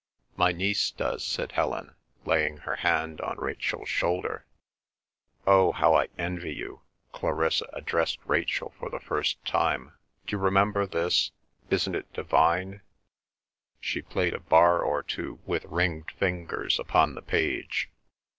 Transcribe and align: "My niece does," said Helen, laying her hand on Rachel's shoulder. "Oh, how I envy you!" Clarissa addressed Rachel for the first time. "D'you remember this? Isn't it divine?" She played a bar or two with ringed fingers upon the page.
"My 0.35 0.51
niece 0.51 0.89
does," 0.89 1.23
said 1.23 1.51
Helen, 1.51 1.93
laying 2.25 2.57
her 2.61 2.77
hand 2.77 3.21
on 3.21 3.37
Rachel's 3.37 3.87
shoulder. 3.87 4.47
"Oh, 5.45 5.71
how 5.73 5.93
I 5.93 6.07
envy 6.17 6.55
you!" 6.55 6.81
Clarissa 7.11 7.67
addressed 7.71 8.17
Rachel 8.25 8.73
for 8.79 8.89
the 8.89 8.99
first 8.99 9.45
time. 9.45 9.93
"D'you 10.25 10.39
remember 10.39 10.87
this? 10.87 11.33
Isn't 11.69 11.93
it 11.95 12.11
divine?" 12.13 12.81
She 13.79 14.01
played 14.01 14.33
a 14.33 14.39
bar 14.39 14.81
or 14.81 15.03
two 15.03 15.37
with 15.45 15.65
ringed 15.65 16.09
fingers 16.17 16.79
upon 16.79 17.13
the 17.13 17.21
page. 17.21 17.91